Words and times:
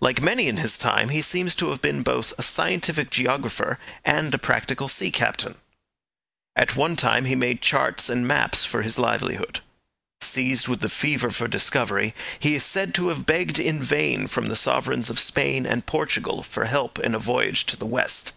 Like 0.00 0.22
many 0.22 0.48
in 0.48 0.56
his 0.56 0.78
time, 0.78 1.10
he 1.10 1.20
seems 1.20 1.54
to 1.56 1.68
have 1.68 1.82
been 1.82 2.02
both 2.02 2.32
a 2.38 2.42
scientific 2.42 3.10
geographer 3.10 3.78
and 4.02 4.32
a 4.34 4.38
practical 4.38 4.88
sea 4.88 5.10
captain. 5.10 5.56
At 6.56 6.74
one 6.74 6.96
time 6.96 7.26
he 7.26 7.34
made 7.34 7.60
charts 7.60 8.08
and 8.08 8.26
maps 8.26 8.64
for 8.64 8.80
his 8.80 8.98
livelihood. 8.98 9.60
Seized 10.22 10.68
with 10.68 10.80
the 10.80 10.88
fever 10.88 11.30
for 11.30 11.48
discovery, 11.48 12.14
he 12.40 12.54
is 12.54 12.64
said 12.64 12.94
to 12.94 13.08
have 13.08 13.26
begged 13.26 13.58
in 13.58 13.82
vain 13.82 14.26
from 14.26 14.48
the 14.48 14.56
sovereigns 14.56 15.10
of 15.10 15.18
Spain 15.20 15.66
and 15.66 15.84
Portugal 15.84 16.42
for 16.42 16.64
help 16.64 16.98
in 16.98 17.14
a 17.14 17.18
voyage 17.18 17.66
to 17.66 17.76
the 17.76 17.84
West. 17.84 18.32